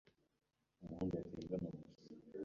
Umuhungu 0.79 1.15
yateye 1.15 1.37
imbwa 1.39 1.55
amabuye. 1.57 1.87